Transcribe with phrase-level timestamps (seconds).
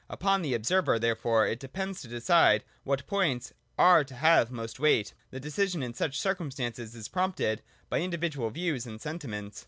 [0.09, 5.13] Upon the observer therefore it depends to decide what points are to have most weight.
[5.29, 9.59] The decision in such circumstances is prompted by his individual views and sen timents.